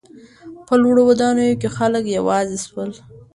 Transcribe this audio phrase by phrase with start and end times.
[0.67, 2.91] په لوړو ودانیو کې خلک یوازې سول.